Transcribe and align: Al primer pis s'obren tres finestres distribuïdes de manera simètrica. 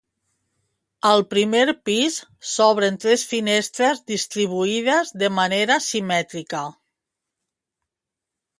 Al 1.09 1.19
primer 1.33 1.65
pis 1.89 2.17
s'obren 2.53 2.97
tres 3.03 3.25
finestres 3.33 4.01
distribuïdes 4.13 5.13
de 5.25 5.31
manera 5.37 5.79
simètrica. 5.91 6.63